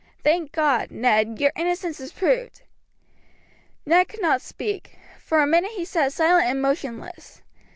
[0.23, 2.63] Thank God, Ned, your innocence is proved."
[3.85, 4.97] Ned could not speak.
[5.19, 7.43] For a minute he sat silent and motionless.